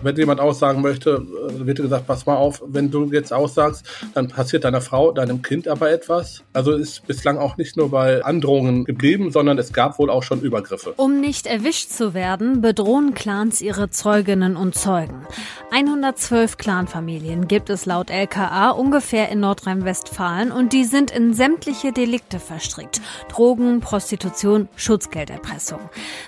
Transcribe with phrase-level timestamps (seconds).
[0.00, 4.28] Wenn jemand aussagen möchte, äh, wird gesagt, pass mal auf, wenn du jetzt aussagst, dann
[4.28, 6.44] passiert deiner Frau, deinem Kind aber etwas.
[6.52, 10.40] Also ist bislang auch nicht nur bei Androhungen geblieben, sondern es gab wohl auch schon
[10.40, 10.94] Übergriffe.
[10.96, 15.26] Um nicht erwischt zu werden, bedrohen Clans ihre Zeuginnen und Zeugen.
[15.72, 22.38] 112 Clanfamilien gibt es laut LKA ungefähr in Nordrhein-Westfalen und die sind in sämtliche Delikte
[22.38, 23.00] verstrickt.
[23.30, 25.80] Drogen, Prostitution, Schutzgelderpressung.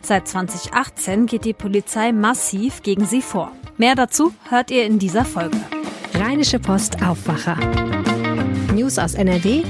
[0.02, 3.52] Seit 2018 geht die Polizei massiv gegen sie vor.
[3.77, 5.59] Mehr dazu hört ihr in dieser Folge.
[6.14, 7.56] Rheinische Post Aufwacher.
[8.74, 9.62] News aus NRW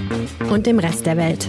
[0.51, 1.49] und dem Rest der Welt.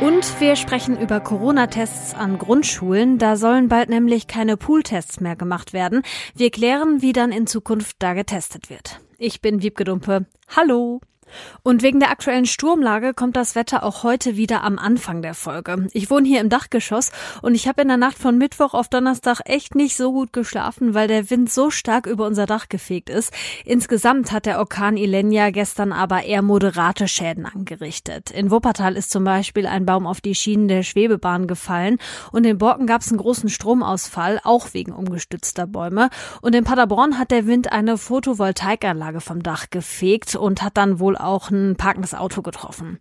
[0.00, 3.18] Und wir sprechen über Corona-Tests an Grundschulen.
[3.18, 6.02] Da sollen bald nämlich keine Pooltests mehr gemacht werden.
[6.34, 9.00] Wir klären, wie dann in Zukunft da getestet wird.
[9.18, 10.26] Ich bin Wiebke Dumpe.
[10.54, 11.00] Hallo!
[11.62, 15.88] Und wegen der aktuellen Sturmlage kommt das Wetter auch heute wieder am Anfang der Folge.
[15.92, 17.10] Ich wohne hier im Dachgeschoss
[17.42, 20.94] und ich habe in der Nacht von Mittwoch auf Donnerstag echt nicht so gut geschlafen,
[20.94, 23.32] weil der Wind so stark über unser Dach gefegt ist.
[23.64, 28.30] Insgesamt hat der Orkan Ilenia gestern aber eher moderate Schäden angerichtet.
[28.30, 31.98] In Wuppertal ist zum Beispiel ein Baum auf die Schienen der Schwebebahn gefallen
[32.32, 36.10] und in Borken gab es einen großen Stromausfall, auch wegen umgestützter Bäume.
[36.42, 41.16] Und in Paderborn hat der Wind eine Photovoltaikanlage vom Dach gefegt und hat dann wohl
[41.24, 42.98] auch ein parkendes Auto getroffen.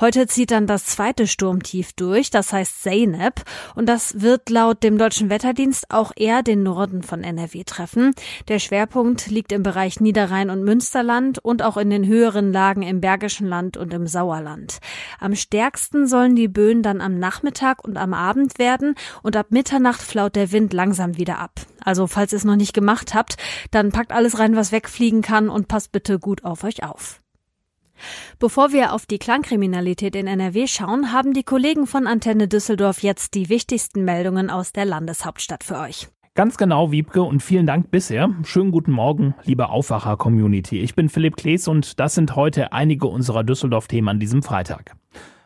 [0.00, 3.42] Heute zieht dann das zweite Sturmtief durch, das heißt Zeynep,
[3.74, 8.14] und das wird laut dem deutschen Wetterdienst auch eher den Norden von NRW treffen.
[8.48, 13.00] Der Schwerpunkt liegt im Bereich Niederrhein und Münsterland und auch in den höheren Lagen im
[13.00, 14.78] Bergischen Land und im Sauerland.
[15.20, 20.02] Am stärksten sollen die Böen dann am Nachmittag und am Abend werden und ab Mitternacht
[20.02, 21.52] flaut der Wind langsam wieder ab.
[21.86, 23.36] Also falls ihr es noch nicht gemacht habt,
[23.70, 27.20] dann packt alles rein, was wegfliegen kann und passt bitte gut auf euch auf.
[28.38, 33.34] Bevor wir auf die Klangkriminalität in NRW schauen, haben die Kollegen von Antenne Düsseldorf jetzt
[33.34, 36.08] die wichtigsten Meldungen aus der Landeshauptstadt für euch.
[36.36, 38.28] Ganz genau, Wiebke, und vielen Dank bisher.
[38.44, 40.80] Schönen guten Morgen, liebe Aufwacher-Community.
[40.80, 44.96] Ich bin Philipp Klees und das sind heute einige unserer Düsseldorf-Themen an diesem Freitag.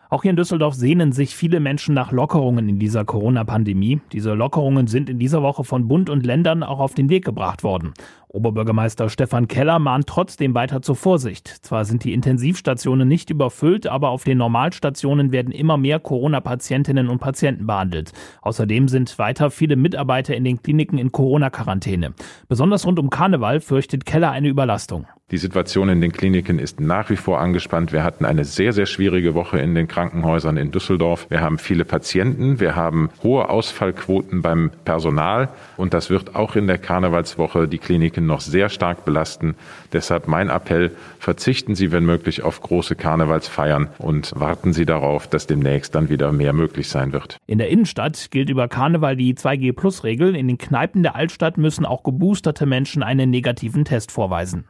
[0.08, 4.00] Auch hier in Düsseldorf sehnen sich viele Menschen nach Lockerungen in dieser Corona-Pandemie.
[4.10, 7.62] Diese Lockerungen sind in dieser Woche von Bund und Ländern auch auf den Weg gebracht
[7.62, 7.94] worden.
[8.32, 11.48] Oberbürgermeister Stefan Keller mahnt trotzdem weiter zur Vorsicht.
[11.48, 17.18] Zwar sind die Intensivstationen nicht überfüllt, aber auf den Normalstationen werden immer mehr Corona-Patientinnen und
[17.18, 18.12] Patienten behandelt.
[18.42, 22.14] Außerdem sind weiter viele Mitarbeiter in den Kliniken in Corona-Quarantäne.
[22.48, 25.06] Besonders rund um Karneval fürchtet Keller eine Überlastung.
[25.30, 27.92] Die Situation in den Kliniken ist nach wie vor angespannt.
[27.92, 31.26] Wir hatten eine sehr, sehr schwierige Woche in den Krankenhäusern in Düsseldorf.
[31.30, 36.66] Wir haben viele Patienten, wir haben hohe Ausfallquoten beim Personal und das wird auch in
[36.66, 39.54] der Karnevalswoche die Kliniken noch sehr stark belasten.
[39.92, 45.46] Deshalb mein Appell, verzichten Sie, wenn möglich, auf große Karnevalsfeiern und warten Sie darauf, dass
[45.46, 47.38] demnächst dann wieder mehr möglich sein wird.
[47.46, 50.36] In der Innenstadt gilt über Karneval die 2G-Plus-Regel.
[50.36, 54.64] In den Kneipen der Altstadt müssen auch geboosterte Menschen einen negativen Test vorweisen.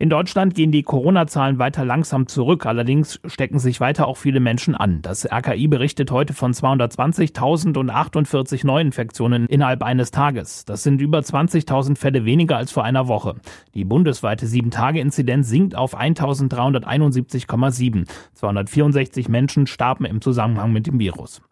[0.00, 2.66] In Deutschland gehen die Corona-Zahlen weiter langsam zurück.
[2.66, 5.02] Allerdings stecken sich weiter auch viele Menschen an.
[5.02, 10.64] Das RKI berichtet heute von 220.048 Neuinfektionen innerhalb eines Tages.
[10.64, 13.34] Das sind über 20.000 Fälle weniger als vor einer Woche.
[13.74, 18.08] Die bundesweite 7-Tage-Inzidenz sinkt auf 1.371,7.
[18.34, 21.42] 264 Menschen starben im Zusammenhang mit dem Virus.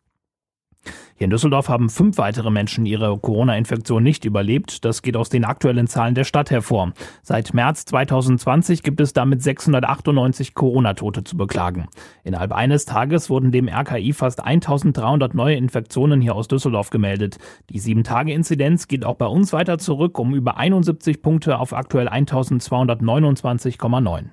[1.19, 4.85] Hier in Düsseldorf haben fünf weitere Menschen ihre Corona-Infektion nicht überlebt.
[4.85, 6.93] Das geht aus den aktuellen Zahlen der Stadt hervor.
[7.23, 11.89] Seit März 2020 gibt es damit 698 Corona-Tote zu beklagen.
[12.23, 17.39] Innerhalb eines Tages wurden dem RKI fast 1300 neue Infektionen hier aus Düsseldorf gemeldet.
[17.71, 24.25] Die 7-Tage-Inzidenz geht auch bei uns weiter zurück um über 71 Punkte auf aktuell 1229,9.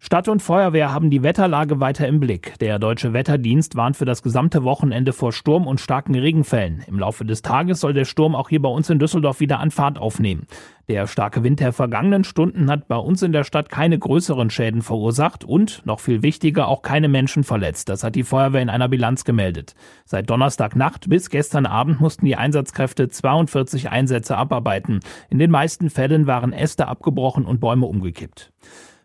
[0.00, 2.56] Stadt und Feuerwehr haben die Wetterlage weiter im Blick.
[2.60, 6.84] Der deutsche Wetterdienst warnt für das gesamte Wochenende vor Sturm und starken Regenfällen.
[6.86, 9.72] Im Laufe des Tages soll der Sturm auch hier bei uns in Düsseldorf wieder an
[9.72, 10.46] Fahrt aufnehmen.
[10.86, 14.82] Der starke Wind der vergangenen Stunden hat bei uns in der Stadt keine größeren Schäden
[14.82, 17.88] verursacht und, noch viel wichtiger, auch keine Menschen verletzt.
[17.88, 19.74] Das hat die Feuerwehr in einer Bilanz gemeldet.
[20.04, 25.00] Seit Donnerstagnacht bis gestern Abend mussten die Einsatzkräfte 42 Einsätze abarbeiten.
[25.28, 28.52] In den meisten Fällen waren Äste abgebrochen und Bäume umgekippt.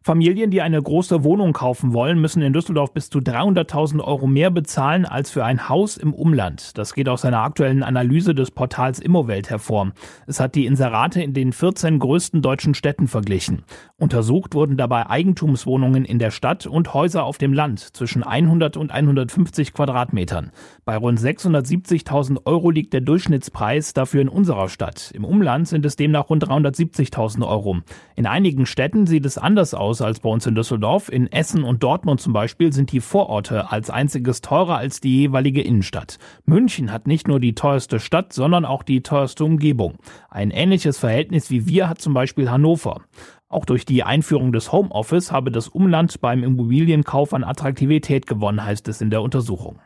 [0.05, 4.51] Familien, die eine große Wohnung kaufen wollen, müssen in Düsseldorf bis zu 300.000 Euro mehr
[4.51, 6.77] bezahlen als für ein Haus im Umland.
[6.77, 9.93] Das geht aus einer aktuellen Analyse des Portals Immowelt hervor.
[10.27, 13.63] Es hat die Inserate in den 14 größten deutschen Städten verglichen.
[13.95, 18.91] Untersucht wurden dabei Eigentumswohnungen in der Stadt und Häuser auf dem Land zwischen 100 und
[18.91, 20.51] 150 Quadratmetern.
[20.83, 25.11] Bei rund 670.000 Euro liegt der Durchschnittspreis dafür in unserer Stadt.
[25.15, 27.77] Im Umland sind es demnach rund 370.000 Euro.
[28.17, 31.07] In einigen Städten sieht es anders aus aus als bei uns in Düsseldorf.
[31.09, 35.61] In Essen und Dortmund zum Beispiel sind die Vororte als einziges teurer als die jeweilige
[35.61, 36.17] Innenstadt.
[36.45, 39.99] München hat nicht nur die teuerste Stadt, sondern auch die teuerste Umgebung.
[40.31, 43.01] Ein ähnliches Verhältnis wie wir hat zum Beispiel Hannover.
[43.49, 48.87] Auch durch die Einführung des Homeoffice habe das Umland beim Immobilienkauf an Attraktivität gewonnen, heißt
[48.87, 49.79] es in der Untersuchung.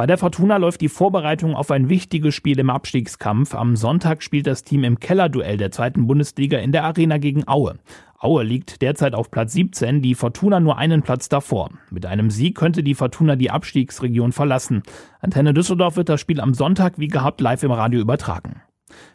[0.00, 3.54] Bei der Fortuna läuft die Vorbereitung auf ein wichtiges Spiel im Abstiegskampf.
[3.54, 7.74] Am Sonntag spielt das Team im Kellerduell der zweiten Bundesliga in der Arena gegen Aue.
[8.18, 11.68] Aue liegt derzeit auf Platz 17, die Fortuna nur einen Platz davor.
[11.90, 14.84] Mit einem Sieg könnte die Fortuna die Abstiegsregion verlassen.
[15.20, 18.62] Antenne Düsseldorf wird das Spiel am Sonntag wie gehabt live im Radio übertragen.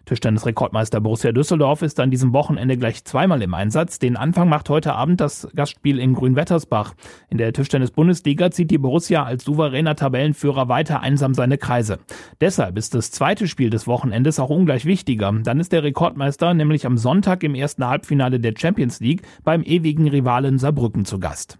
[0.06, 4.00] Tischtennis-Rekordmeister Borussia Düsseldorf ist an diesem Wochenende gleich zweimal im Einsatz.
[4.00, 6.94] Den Anfang macht heute Abend das Gastspiel in Grünwettersbach.
[7.30, 12.00] In der Tischtennis-Bundesliga zieht die Borussia als souveräner Tabellenführer weiter einsam seine Kreise.
[12.42, 15.32] Deshalb ist das zweite Spiel des Wochenendes auch ungleich wichtiger.
[15.44, 20.08] Dann ist der Rekordmeister nämlich am Sonntag im ersten Halbfinale der Champions League beim ewigen
[20.08, 21.58] Rivalen Saarbrücken zu Gast.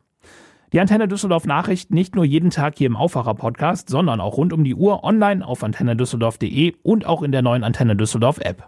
[0.76, 4.52] Die Antenne Düsseldorf Nachrichten nicht nur jeden Tag hier im Aufwacher Podcast, sondern auch rund
[4.52, 8.68] um die Uhr online auf antennedüsseldorf.de und auch in der neuen Antenne Düsseldorf App.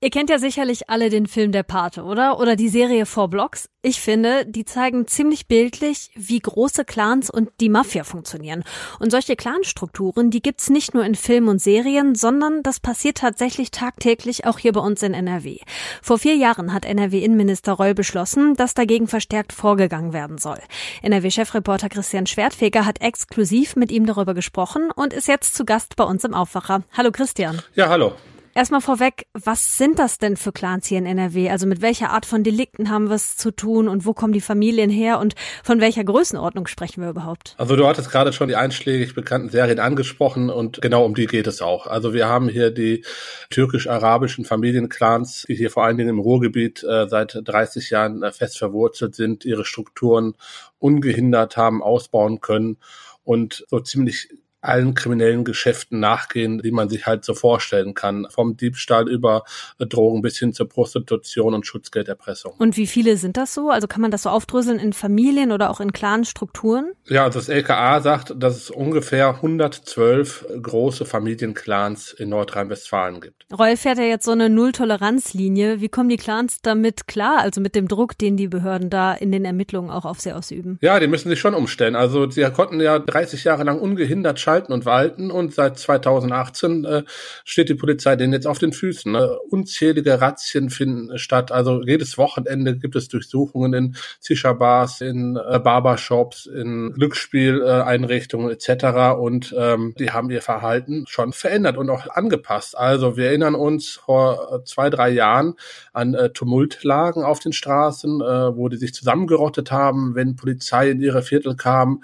[0.00, 2.38] Ihr kennt ja sicherlich alle den Film Der Pate, oder?
[2.38, 3.68] Oder die Serie Four Blocks.
[3.82, 8.62] Ich finde, die zeigen ziemlich bildlich, wie große Clans und die Mafia funktionieren.
[9.00, 13.72] Und solche Clanstrukturen, die gibt's nicht nur in Filmen und Serien, sondern das passiert tatsächlich
[13.72, 15.58] tagtäglich auch hier bei uns in NRW.
[16.00, 20.60] Vor vier Jahren hat NRW-Innenminister Reul beschlossen, dass dagegen verstärkt vorgegangen werden soll.
[21.02, 26.04] NRW-Chefreporter Christian Schwertfeger hat exklusiv mit ihm darüber gesprochen und ist jetzt zu Gast bei
[26.04, 26.84] uns im Aufwacher.
[26.96, 27.60] Hallo Christian.
[27.74, 28.12] Ja, hallo.
[28.54, 31.50] Erstmal vorweg, was sind das denn für Clans hier in NRW?
[31.50, 34.40] Also mit welcher Art von Delikten haben wir es zu tun und wo kommen die
[34.40, 37.54] Familien her und von welcher Größenordnung sprechen wir überhaupt?
[37.58, 41.46] Also du hattest gerade schon die einschlägig bekannten Serien angesprochen und genau um die geht
[41.46, 41.86] es auch.
[41.86, 43.04] Also wir haben hier die
[43.50, 48.58] türkisch-arabischen Familienclans, die hier vor allen Dingen im Ruhrgebiet äh, seit 30 Jahren äh, fest
[48.58, 50.34] verwurzelt sind, ihre Strukturen
[50.78, 52.78] ungehindert haben ausbauen können
[53.24, 54.30] und so ziemlich
[54.60, 58.26] allen kriminellen Geschäften nachgehen, die man sich halt so vorstellen kann.
[58.30, 59.44] Vom Diebstahl über
[59.78, 62.54] Drogen bis hin zur Prostitution und Schutzgelderpressung.
[62.58, 63.70] Und wie viele sind das so?
[63.70, 66.92] Also kann man das so aufdröseln in Familien oder auch in klaren Strukturen?
[67.06, 73.46] Ja, also das LKA sagt, dass es ungefähr 112 große Familienclans in Nordrhein-Westfalen gibt.
[73.56, 75.80] Roy fährt ja jetzt so eine Null-Toleranz-Linie.
[75.80, 77.38] Wie kommen die Clans damit klar?
[77.38, 80.78] Also mit dem Druck, den die Behörden da in den Ermittlungen auch auf sie ausüben?
[80.82, 81.96] Ja, die müssen sich schon umstellen.
[81.96, 87.02] Also sie konnten ja 30 Jahre lang ungehindert schalten und walten und seit 2018 äh,
[87.44, 89.12] steht die Polizei denen jetzt auf den Füßen.
[89.12, 89.38] Ne?
[89.50, 91.52] Unzählige Razzien finden statt.
[91.52, 99.18] Also jedes Wochenende gibt es Durchsuchungen in Shisha-Bars, in äh, Barbershops, in Glücksspieleinrichtungen äh, etc.
[99.20, 102.74] Und ähm, die haben ihr Verhalten schon verändert und auch angepasst.
[102.74, 105.56] Also wir erinnern uns vor zwei, drei Jahren
[105.92, 111.02] an äh, Tumultlagen auf den Straßen, äh, wo die sich zusammengerottet haben, wenn Polizei in
[111.02, 112.00] ihre Viertel kam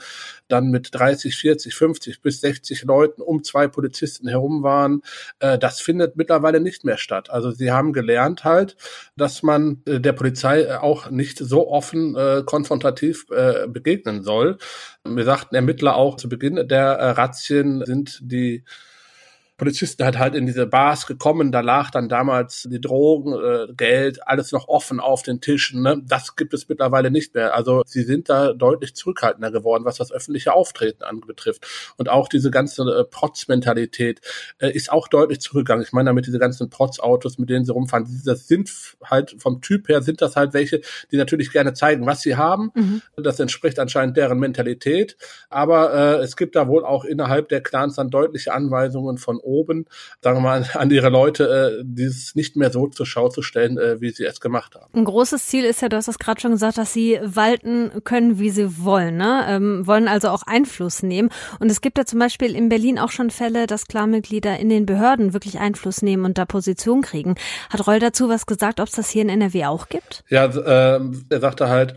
[0.49, 5.03] dann mit 30, 40, 50 bis 60 Leuten um zwei Polizisten herum waren.
[5.41, 7.31] Äh, das findet mittlerweile nicht mehr statt.
[7.31, 8.77] Also sie haben gelernt halt,
[9.17, 14.59] dass man äh, der Polizei auch nicht so offen äh, konfrontativ äh, begegnen soll.
[15.05, 18.65] Wir sagten Ermittler auch zu Beginn der äh, Razzien sind die
[19.57, 24.27] Polizisten hat halt in diese Bars gekommen, da lag dann damals die Drogen, äh, Geld,
[24.27, 25.83] alles noch offen auf den Tischen.
[25.83, 26.03] Ne?
[26.05, 27.55] Das gibt es mittlerweile nicht mehr.
[27.55, 31.67] Also sie sind da deutlich zurückhaltender geworden, was das öffentliche Auftreten anbetrifft.
[31.97, 34.21] Und auch diese ganze äh, Protz-Mentalität
[34.59, 35.85] äh, ist auch deutlich zurückgegangen.
[35.85, 38.73] Ich meine damit diese ganzen Protz-Autos, mit denen sie rumfahren, das sind
[39.05, 40.81] halt vom Typ her sind das halt welche,
[41.13, 42.73] die natürlich gerne zeigen, was sie haben.
[42.75, 43.03] Mhm.
[43.17, 45.17] Das entspricht anscheinend deren Mentalität.
[45.49, 49.45] Aber äh, es gibt da wohl auch innerhalb der Clans dann deutliche Anweisungen von oben,
[50.21, 53.79] sagen wir mal, an ihre Leute, äh, dieses nicht mehr so zur Schau zu stellen,
[53.79, 54.93] äh, wie sie es gemacht haben.
[54.95, 58.39] Ein großes Ziel ist ja, du hast es gerade schon gesagt, dass sie walten können,
[58.39, 59.45] wie sie wollen, ne?
[59.49, 61.31] Ähm, wollen also auch Einfluss nehmen.
[61.61, 64.87] Und es gibt ja zum Beispiel in Berlin auch schon Fälle, dass Klarmitglieder in den
[64.87, 67.35] Behörden wirklich Einfluss nehmen und da Position kriegen.
[67.71, 70.25] Hat Reul dazu was gesagt, ob es das hier in NRW auch gibt?
[70.29, 71.95] Ja, äh, er sagte halt,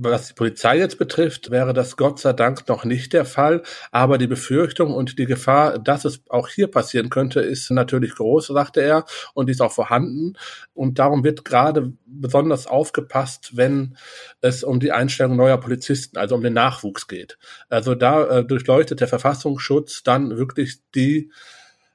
[0.00, 3.62] was die Polizei jetzt betrifft, wäre das Gott sei Dank noch nicht der Fall.
[3.90, 8.46] Aber die Befürchtung und die Gefahr, dass es auch hier passieren könnte, ist natürlich groß,
[8.48, 10.34] sagte er, und ist auch vorhanden.
[10.72, 13.96] Und darum wird gerade besonders aufgepasst, wenn
[14.40, 17.38] es um die Einstellung neuer Polizisten, also um den Nachwuchs geht.
[17.68, 21.32] Also da äh, durchleuchtet der Verfassungsschutz dann wirklich die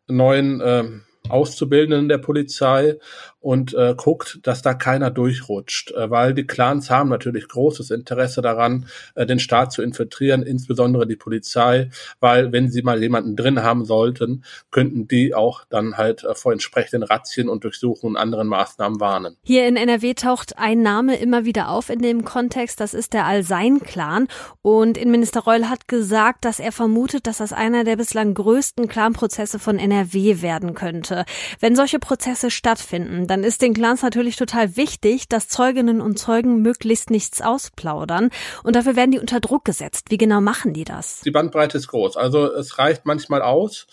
[0.08, 0.84] neuen äh,
[1.30, 2.98] Auszubildenden der Polizei
[3.44, 8.42] und äh, guckt, dass da keiner durchrutscht, äh, weil die Clans haben natürlich großes Interesse
[8.42, 11.90] daran, äh, den Staat zu infiltrieren, insbesondere die Polizei,
[12.22, 16.54] weil wenn sie mal jemanden drin haben sollten, könnten die auch dann halt äh, vor
[16.54, 19.36] entsprechenden Razzien und Durchsuchungen und anderen Maßnahmen warnen.
[19.44, 23.26] Hier in NRW taucht ein Name immer wieder auf in dem Kontext, das ist der
[23.26, 24.30] Al-Sein-Clan
[24.62, 29.60] und Innenminister Reul hat gesagt, dass er vermutet, dass das einer der bislang größten Clanprozesse
[29.60, 31.26] von NRW werden könnte.
[31.60, 36.62] Wenn solche Prozesse stattfinden, dann ist den Clans natürlich total wichtig, dass Zeuginnen und Zeugen
[36.62, 38.30] möglichst nichts ausplaudern.
[38.62, 40.12] Und dafür werden die unter Druck gesetzt.
[40.12, 41.22] Wie genau machen die das?
[41.22, 42.16] Die Bandbreite ist groß.
[42.16, 43.88] Also es reicht manchmal aus,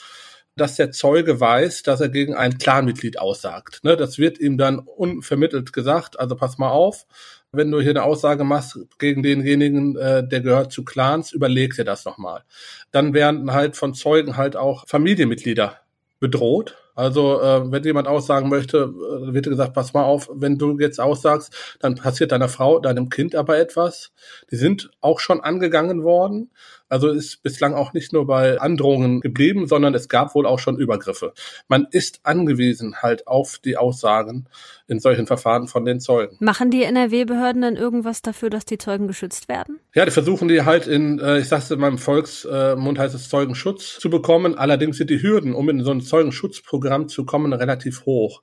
[0.57, 3.83] dass der Zeuge weiß, dass er gegen ein Clanmitglied aussagt.
[3.83, 7.07] Ne, das wird ihm dann unvermittelt gesagt, also pass mal auf,
[7.51, 11.85] wenn du hier eine Aussage machst gegen denjenigen, äh, der gehört zu Clans, überleg dir
[11.85, 12.43] das nochmal.
[12.91, 15.79] Dann werden halt von Zeugen halt auch Familienmitglieder
[16.19, 16.77] bedroht.
[16.95, 21.01] Also äh, wenn jemand aussagen möchte, äh, wird gesagt, pass mal auf, wenn du jetzt
[21.01, 24.13] aussagst, dann passiert deiner Frau, deinem Kind aber etwas.
[24.51, 26.51] Die sind auch schon angegangen worden.
[26.89, 30.77] Also ist bislang auch nicht nur bei Androhungen geblieben, sondern es gab wohl auch schon
[30.77, 31.33] Übergriffe.
[31.69, 34.47] Man ist angewiesen halt auf die Aussagen
[34.89, 36.37] in solchen Verfahren von den Zeugen.
[36.41, 39.79] Machen die NRW-Behörden dann irgendwas dafür, dass die Zeugen geschützt werden?
[39.95, 44.01] Ja, die versuchen die halt in, äh, ich sag's in meinem Volksmund heißt es Zeugenschutz
[44.01, 44.59] zu bekommen.
[44.59, 48.43] Allerdings sind die Hürden, um in so ein Zeugenschutzprogramm zu kommen, relativ hoch.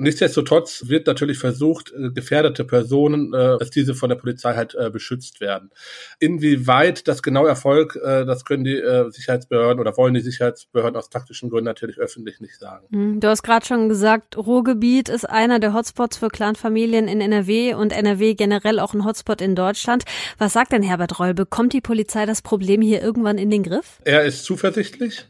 [0.00, 4.88] Nichtsdestotrotz wird natürlich versucht, äh, gefährdete Personen, äh, dass diese von der Polizei halt äh,
[4.88, 5.70] beschützt werden.
[6.18, 11.66] Inwieweit das genau Erfolg, das können die Sicherheitsbehörden oder wollen die Sicherheitsbehörden aus taktischen Gründen
[11.66, 12.86] natürlich öffentlich nicht sagen.
[12.90, 17.74] Hm, du hast gerade schon gesagt, Ruhrgebiet ist einer der Hotspots für Clanfamilien in NRW
[17.74, 20.04] und NRW generell auch ein Hotspot in Deutschland.
[20.38, 21.34] Was sagt denn Herbert Reul?
[21.34, 24.00] Bekommt die Polizei das Problem hier irgendwann in den Griff?
[24.04, 25.26] Er ist zuversichtlich,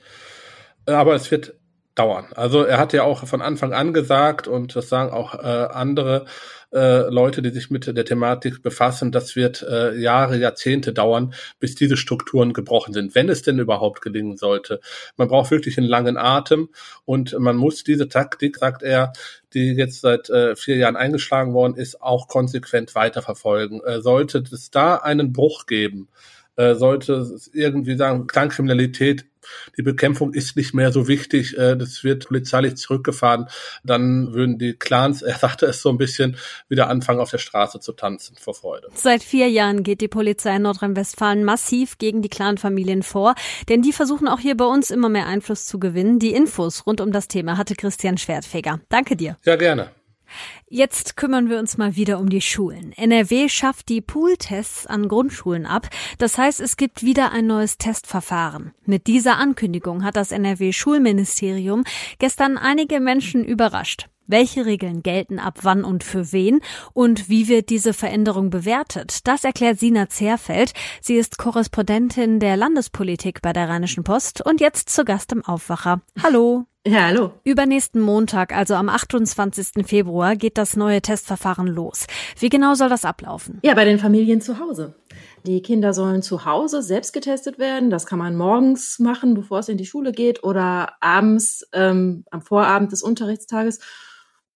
[0.87, 1.55] aber es wird
[1.95, 2.27] dauern.
[2.35, 6.25] Also er hat ja auch von Anfang an gesagt, und das sagen auch äh, andere
[6.73, 11.75] äh, Leute, die sich mit der Thematik befassen, das wird äh, Jahre, Jahrzehnte dauern, bis
[11.75, 14.81] diese Strukturen gebrochen sind, wenn es denn überhaupt gelingen sollte.
[15.17, 16.69] Man braucht wirklich einen langen Atem
[17.05, 19.13] und man muss diese Taktik, sagt er,
[19.53, 23.83] die jetzt seit äh, vier Jahren eingeschlagen worden ist, auch konsequent weiterverfolgen.
[23.85, 26.09] Äh, sollte es da einen Bruch geben,
[26.57, 29.27] äh, sollte es irgendwie sagen, Klangkriminalität
[29.77, 33.47] die Bekämpfung ist nicht mehr so wichtig, äh, das wird polizeilich zurückgefahren,
[33.85, 36.37] dann würden die Clans, er sagte es so ein bisschen,
[36.69, 38.89] wieder anfangen auf der Straße zu tanzen vor Freude.
[38.95, 43.35] Seit vier Jahren geht die Polizei in Nordrhein-Westfalen massiv gegen die Clanfamilien vor,
[43.69, 46.19] denn die versuchen auch hier bei uns immer mehr Einfluss zu gewinnen.
[46.19, 48.81] Die Infos rund um das Thema hatte Christian Schwertfeger.
[48.89, 49.37] Danke dir.
[49.45, 49.91] Ja, gerne.
[50.69, 52.93] Jetzt kümmern wir uns mal wieder um die Schulen.
[52.93, 55.89] NRW schafft die Pooltests an Grundschulen ab.
[56.19, 58.73] Das heißt, es gibt wieder ein neues Testverfahren.
[58.85, 61.85] Mit dieser Ankündigung hat das NRW Schulministerium
[62.19, 64.09] gestern einige Menschen überrascht.
[64.31, 66.61] Welche Regeln gelten ab wann und für wen?
[66.93, 69.27] Und wie wird diese Veränderung bewertet?
[69.27, 70.73] Das erklärt Sina Zerfeld.
[71.01, 76.03] Sie ist Korrespondentin der Landespolitik bei der Rheinischen Post und jetzt zu Gast im Aufwacher.
[76.23, 76.65] Hallo.
[76.87, 77.33] Ja, hallo.
[77.43, 79.85] Übernächsten Montag, also am 28.
[79.85, 82.07] Februar, geht das neue Testverfahren los.
[82.39, 83.59] Wie genau soll das ablaufen?
[83.63, 84.95] Ja, bei den Familien zu Hause.
[85.45, 87.91] Die Kinder sollen zu Hause selbst getestet werden.
[87.91, 92.43] Das kann man morgens machen, bevor es in die Schule geht, oder abends ähm, am
[92.43, 93.81] Vorabend des Unterrichtstages.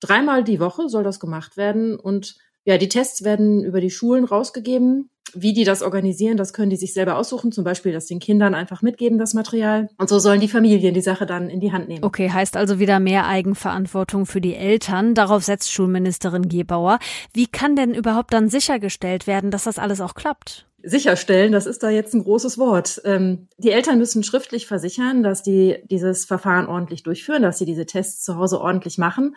[0.01, 1.99] Dreimal die Woche soll das gemacht werden.
[1.99, 5.11] Und ja, die Tests werden über die Schulen rausgegeben.
[5.37, 7.51] Wie die das organisieren, das können die sich selber aussuchen.
[7.51, 9.89] Zum Beispiel, dass den Kindern einfach mitgeben, das Material.
[9.99, 12.05] Und so sollen die Familien die Sache dann in die Hand nehmen.
[12.05, 15.15] Okay, heißt also wieder mehr Eigenverantwortung für die Eltern.
[15.15, 16.99] Darauf setzt Schulministerin Gebauer.
[17.33, 20.67] Wie kann denn überhaupt dann sichergestellt werden, dass das alles auch klappt?
[20.85, 23.01] sicherstellen, das ist da jetzt ein großes Wort.
[23.05, 27.87] Ähm, die Eltern müssen schriftlich versichern, dass die dieses Verfahren ordentlich durchführen, dass sie diese
[27.87, 29.35] Tests zu Hause ordentlich machen.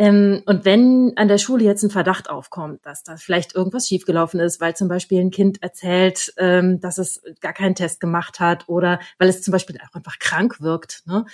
[0.00, 4.40] Ähm, und wenn an der Schule jetzt ein Verdacht aufkommt, dass da vielleicht irgendwas schiefgelaufen
[4.40, 8.66] ist, weil zum Beispiel ein Kind erzählt, ähm, dass es gar keinen Test gemacht hat
[8.66, 11.26] oder weil es zum Beispiel auch einfach krank wirkt, ne,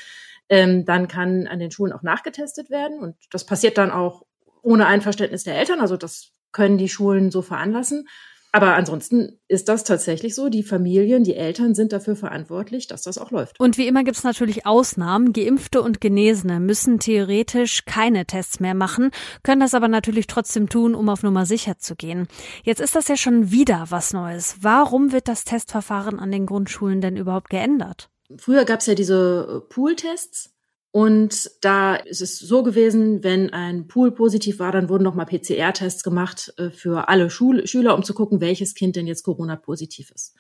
[0.49, 2.99] ähm, dann kann an den Schulen auch nachgetestet werden.
[2.99, 4.25] Und das passiert dann auch
[4.63, 5.81] ohne Einverständnis der Eltern.
[5.81, 8.09] Also das können die Schulen so veranlassen.
[8.57, 10.49] Aber ansonsten ist das tatsächlich so.
[10.49, 13.61] Die Familien, die Eltern sind dafür verantwortlich, dass das auch läuft.
[13.61, 15.35] Und wie immer gibt es natürlich Ausnahmen.
[15.35, 19.11] Geimpfte und Genesene müssen theoretisch keine Tests mehr machen,
[19.43, 22.29] können das aber natürlich trotzdem tun, um auf Nummer sicher zu gehen.
[22.65, 24.57] Jetzt ist das ja schon wieder was Neues.
[24.63, 28.09] Warum wird das Testverfahren an den Grundschulen denn überhaupt geändert?
[28.39, 30.56] Früher gab es ja diese äh, Pool-Tests.
[30.97, 36.03] Und da ist es so gewesen, wenn ein Pool positiv war, dann wurden nochmal PCR-Tests
[36.03, 40.35] gemacht äh, für alle Schul Schüler, um zu gucken, welches Kind denn jetzt Corona-positiv ist.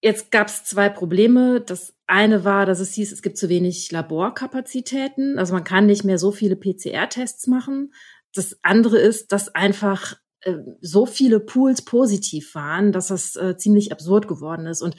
[0.00, 1.60] Jetzt gab es zwei Probleme.
[1.60, 5.38] Das eine war, dass es hieß, es gibt zu wenig Laborkapazitäten.
[5.38, 7.92] Also man kann nicht mehr so viele PCR-Tests machen.
[8.32, 13.92] Das andere ist, dass einfach äh, so viele Pools positiv waren, dass das äh, ziemlich
[13.92, 14.80] absurd geworden ist.
[14.80, 14.96] Und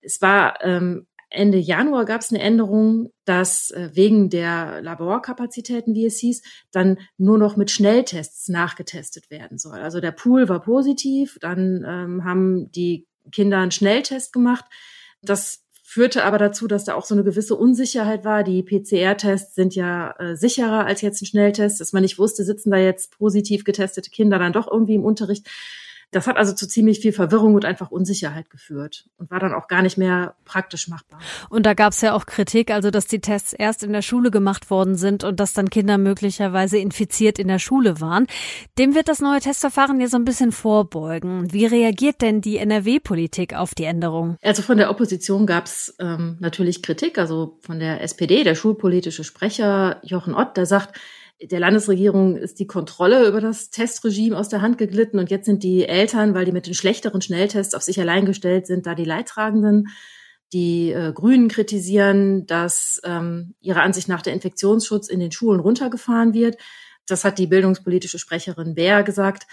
[0.00, 6.06] es war ähm, Ende Januar gab es eine Änderung, dass äh, wegen der Laborkapazitäten, wie
[6.06, 6.42] es hieß,
[6.72, 9.78] dann nur noch mit Schnelltests nachgetestet werden soll.
[9.78, 14.64] Also der Pool war positiv, dann ähm, haben die Kinder einen Schnelltest gemacht.
[15.20, 18.44] Das führte aber dazu, dass da auch so eine gewisse Unsicherheit war.
[18.44, 22.70] Die PCR-Tests sind ja äh, sicherer als jetzt ein Schnelltest, dass man nicht wusste, sitzen
[22.70, 25.46] da jetzt positiv getestete Kinder dann doch irgendwie im Unterricht.
[26.10, 29.68] Das hat also zu ziemlich viel Verwirrung und einfach Unsicherheit geführt und war dann auch
[29.68, 31.20] gar nicht mehr praktisch machbar.
[31.50, 34.30] Und da gab es ja auch Kritik, also dass die Tests erst in der Schule
[34.30, 38.26] gemacht worden sind und dass dann Kinder möglicherweise infiziert in der Schule waren.
[38.78, 41.52] Dem wird das neue Testverfahren ja so ein bisschen vorbeugen.
[41.52, 44.36] Wie reagiert denn die NRW-Politik auf die Änderung?
[44.42, 49.24] Also von der Opposition gab es ähm, natürlich Kritik, also von der SPD, der schulpolitische
[49.24, 50.98] Sprecher Jochen Ott, der sagt,
[51.40, 55.62] der Landesregierung ist die Kontrolle über das Testregime aus der Hand geglitten und jetzt sind
[55.62, 59.04] die Eltern, weil die mit den schlechteren Schnelltests auf sich allein gestellt sind, da die
[59.04, 59.88] Leidtragenden.
[60.52, 66.32] Die äh, Grünen kritisieren, dass ähm, ihrer Ansicht nach der Infektionsschutz in den Schulen runtergefahren
[66.34, 66.56] wird.
[67.06, 69.46] Das hat die bildungspolitische Sprecherin Bär gesagt.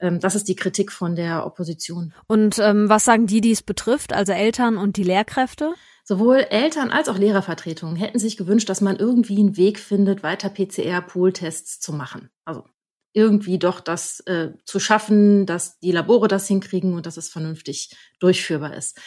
[0.00, 2.14] Ähm, das ist die Kritik von der Opposition.
[2.26, 5.74] Und ähm, was sagen die, die es betrifft, also Eltern und die Lehrkräfte?
[6.04, 10.50] Sowohl Eltern als auch Lehrervertretungen hätten sich gewünscht, dass man irgendwie einen Weg findet, weiter
[10.50, 12.30] PCR-Pool-Tests zu machen.
[12.44, 12.64] Also
[13.12, 17.94] irgendwie doch das äh, zu schaffen, dass die Labore das hinkriegen und dass es vernünftig
[18.18, 18.98] durchführbar ist.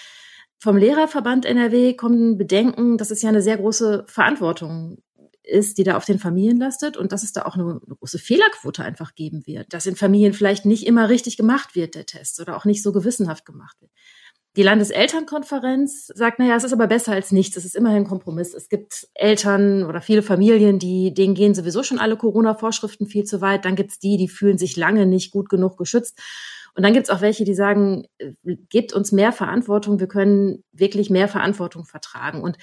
[0.57, 5.03] Vom Lehrerverband NRW kommen Bedenken, dass es ja eine sehr große Verantwortung
[5.43, 8.19] ist, die da auf den Familien lastet und dass es da auch eine, eine, große
[8.19, 12.39] Fehlerquote einfach geben wird, dass in Familien vielleicht nicht immer richtig gemacht wird, der Test,
[12.39, 13.91] oder auch nicht so gewissenhaft gemacht wird.
[14.55, 17.57] Die Landeselternkonferenz sagt, naja, es ist aber besser als nichts.
[17.57, 18.53] Es ist immerhin ein Kompromiss.
[18.53, 23.41] Es gibt Eltern oder viele Familien, die, denen gehen sowieso schon alle Corona-Vorschriften viel zu
[23.41, 23.65] weit.
[23.65, 26.17] Dann gibt's die, die fühlen sich lange nicht gut genug geschützt.
[26.73, 28.07] Und dann gibt's auch welche, die sagen,
[28.69, 29.99] gebt uns mehr Verantwortung.
[29.99, 32.41] Wir können wirklich mehr Verantwortung vertragen.
[32.41, 32.57] Und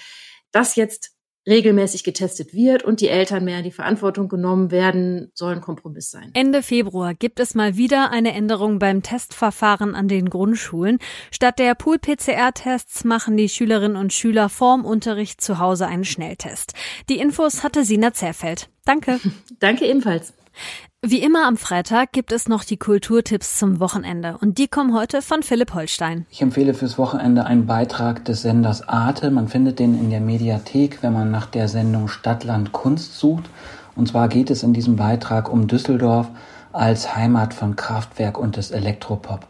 [0.50, 1.12] das jetzt
[1.46, 6.10] regelmäßig getestet wird und die Eltern mehr in die Verantwortung genommen werden, soll ein Kompromiss
[6.10, 6.30] sein.
[6.34, 10.98] Ende Februar gibt es mal wieder eine Änderung beim Testverfahren an den Grundschulen.
[11.30, 16.74] Statt der Pool-PCR-Tests machen die Schülerinnen und Schüler vorm Unterricht zu Hause einen Schnelltest.
[17.08, 18.68] Die Infos hatte Sina Zerfeld.
[18.84, 19.18] Danke.
[19.58, 20.32] Danke ebenfalls.
[21.04, 25.20] Wie immer am Freitag gibt es noch die Kulturtipps zum Wochenende und die kommen heute
[25.20, 26.26] von Philipp Holstein.
[26.30, 29.32] Ich empfehle fürs Wochenende einen Beitrag des Senders Arte.
[29.32, 33.50] Man findet den in der Mediathek, wenn man nach der Sendung Stadtland Kunst sucht.
[33.96, 36.28] Und zwar geht es in diesem Beitrag um Düsseldorf
[36.72, 39.46] als Heimat von Kraftwerk und des Elektropop.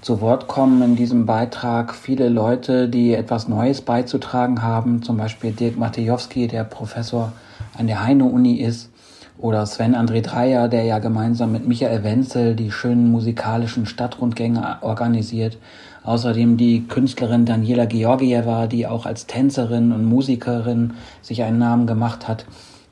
[0.00, 5.52] Zu Wort kommen in diesem Beitrag viele Leute, die etwas Neues beizutragen haben, zum Beispiel
[5.52, 7.32] Dirk Matejowski, der Professor
[7.76, 8.90] an der Heine-Uni ist,
[9.38, 15.58] oder Sven André Dreier, der ja gemeinsam mit Michael Wenzel die schönen musikalischen Stadtrundgänge organisiert.
[16.02, 22.26] Außerdem die Künstlerin Daniela Georgieva, die auch als Tänzerin und Musikerin sich einen Namen gemacht
[22.26, 22.46] hat.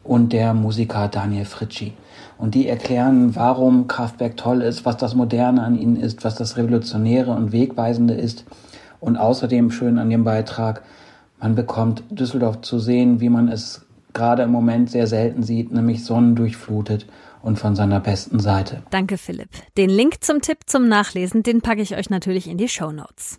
[0.05, 1.93] Und der Musiker Daniel Fritschi.
[2.39, 6.57] Und die erklären, warum Kraftwerk toll ist, was das Moderne an ihnen ist, was das
[6.57, 8.45] Revolutionäre und Wegweisende ist.
[9.01, 10.83] Und außerdem schön an dem Beitrag,
[11.41, 13.86] man bekommt Düsseldorf zu sehen, wie man es
[14.16, 17.07] gerade im Moment sehr selten sieht, nämlich sonnendurchflutet
[17.42, 18.83] und von seiner besten Seite.
[18.90, 19.50] Danke, Philipp.
[19.76, 23.38] Den Link zum Tipp zum Nachlesen, den packe ich euch natürlich in die Show Notes.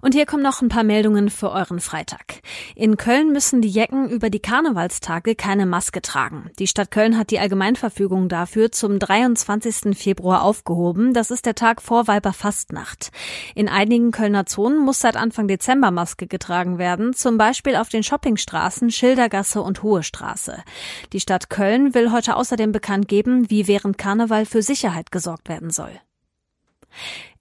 [0.00, 2.40] Und hier kommen noch ein paar Meldungen für euren Freitag.
[2.74, 6.50] In Köln müssen die Jecken über die Karnevalstage keine Maske tragen.
[6.58, 9.96] Die Stadt Köln hat die Allgemeinverfügung dafür zum 23.
[9.96, 11.12] Februar aufgehoben.
[11.14, 13.10] Das ist der Tag vor Weiberfastnacht.
[13.54, 18.02] In einigen Kölner Zonen muss seit Anfang Dezember Maske getragen werden, zum Beispiel auf den
[18.02, 20.62] Shoppingstraßen Schildergasse und Hohe Straße.
[21.12, 25.70] Die Stadt Köln will heute außerdem bekannt geben, wie während Karneval für Sicherheit gesorgt werden
[25.70, 25.92] soll.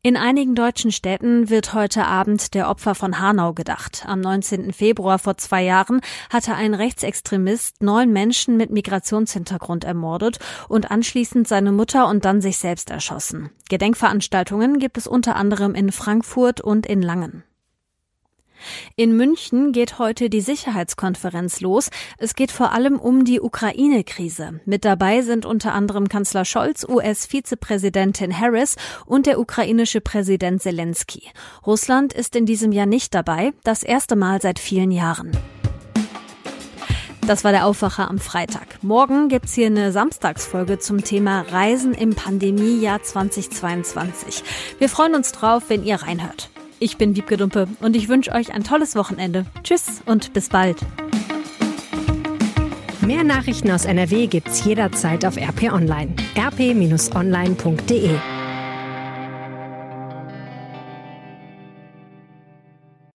[0.03, 4.03] In einigen deutschen Städten wird heute Abend der Opfer von Hanau gedacht.
[4.07, 4.73] Am 19.
[4.73, 11.71] Februar vor zwei Jahren hatte ein Rechtsextremist neun Menschen mit Migrationshintergrund ermordet und anschließend seine
[11.71, 13.51] Mutter und dann sich selbst erschossen.
[13.69, 17.43] Gedenkveranstaltungen gibt es unter anderem in Frankfurt und in Langen.
[18.95, 21.89] In München geht heute die Sicherheitskonferenz los.
[22.17, 24.59] Es geht vor allem um die Ukraine-Krise.
[24.65, 31.23] Mit dabei sind unter anderem Kanzler Scholz, US-Vizepräsidentin Harris und der ukrainische Präsident Zelensky.
[31.65, 35.31] Russland ist in diesem Jahr nicht dabei, das erste Mal seit vielen Jahren.
[37.27, 38.83] Das war der Aufwacher am Freitag.
[38.83, 44.43] Morgen gibt's hier eine Samstagsfolge zum Thema Reisen im Pandemiejahr 2022.
[44.79, 46.49] Wir freuen uns drauf, wenn ihr reinhört.
[46.83, 49.45] Ich bin Wiebke Dumpe und ich wünsche euch ein tolles Wochenende.
[49.61, 50.79] Tschüss und bis bald.
[53.05, 56.15] Mehr Nachrichten aus NRW gibt's jederzeit auf RP Online.
[56.35, 58.09] rp-online.de